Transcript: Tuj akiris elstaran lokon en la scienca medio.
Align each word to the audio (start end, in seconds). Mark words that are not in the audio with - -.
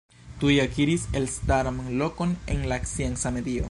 Tuj 0.43 0.53
akiris 0.63 1.03
elstaran 1.21 1.79
lokon 2.03 2.35
en 2.55 2.69
la 2.73 2.85
scienca 2.93 3.37
medio. 3.39 3.59